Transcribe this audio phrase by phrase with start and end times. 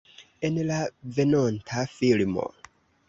[0.47, 0.79] En la
[1.19, 2.47] venonta filmo.